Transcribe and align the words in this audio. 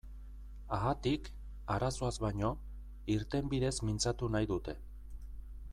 Haatik, 0.77 1.29
arazoaz 1.75 2.13
baino, 2.23 2.49
irtenbideez 3.17 3.75
mintzatu 3.91 4.35
nahi 4.37 4.53
dute. 4.53 4.79